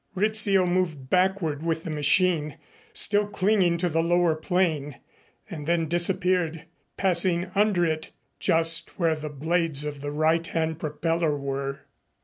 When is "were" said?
11.37-11.81